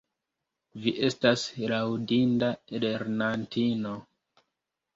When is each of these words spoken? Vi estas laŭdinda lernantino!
Vi 0.85 0.93
estas 1.07 1.43
laŭdinda 1.73 2.51
lernantino! 2.87 3.97